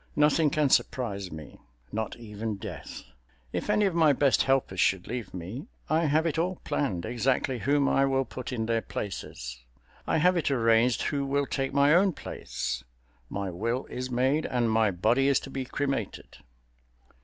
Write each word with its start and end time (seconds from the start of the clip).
Nothing 0.15 0.49
can 0.49 0.69
surprise 0.71 1.31
me—not 1.31 2.15
even 2.15 2.55
death. 2.55 3.03
If 3.53 3.69
any 3.69 3.85
of 3.85 3.93
my 3.93 4.13
best 4.13 4.41
helpers 4.41 4.79
should 4.79 5.05
leave 5.07 5.31
me, 5.31 5.67
I 5.91 6.05
have 6.05 6.25
it 6.25 6.39
all 6.39 6.55
planned 6.63 7.05
exactly 7.05 7.59
whom 7.59 7.87
I 7.87 8.05
will 8.07 8.25
put 8.25 8.51
in 8.51 8.65
their 8.65 8.81
places. 8.81 9.63
I 10.07 10.17
have 10.17 10.35
it 10.37 10.49
arranged 10.49 11.03
who 11.03 11.23
will 11.23 11.45
take 11.45 11.71
my 11.71 11.93
own 11.93 12.13
place—my 12.13 13.51
will 13.51 13.85
is 13.91 14.09
made 14.09 14.47
and 14.47 14.71
my 14.71 14.89
body 14.89 15.27
is 15.27 15.39
to 15.41 15.51
be 15.51 15.65
cremated. 15.65 16.37